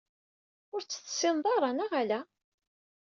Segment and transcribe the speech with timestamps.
[0.73, 2.19] Ur tt-tessineḍ ara, neɣ ala?